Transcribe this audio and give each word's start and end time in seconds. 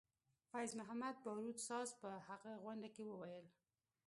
فیض 0.51 0.71
محمدباروت 0.79 1.57
ساز 1.67 1.89
په 2.01 2.09
هغه 2.27 2.51
غونډه 2.63 2.87
کې 2.95 3.03
وویل. 3.07 3.47